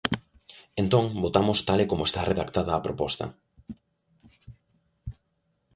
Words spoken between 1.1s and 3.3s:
votamos tal e como está redactada a proposta.